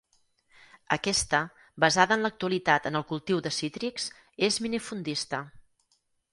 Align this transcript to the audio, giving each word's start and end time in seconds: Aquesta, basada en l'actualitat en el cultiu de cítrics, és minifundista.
Aquesta, 0.95 1.41
basada 1.85 2.17
en 2.19 2.25
l'actualitat 2.27 2.89
en 2.93 2.99
el 3.01 3.07
cultiu 3.13 3.45
de 3.49 3.53
cítrics, 3.61 4.11
és 4.51 4.61
minifundista. 4.67 5.47